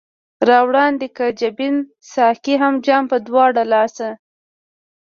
را 0.47 0.59
وړاندي 0.67 1.07
که 1.17 1.25
جبين 1.39 1.75
ساقي 2.11 2.55
هم 2.61 2.73
جام 2.85 3.03
پۀ 3.11 3.17
دواړه 3.27 3.63
لاسه 3.71 4.09